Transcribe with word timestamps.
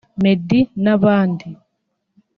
Meddy 0.21 0.61
n’abandi 0.83 1.49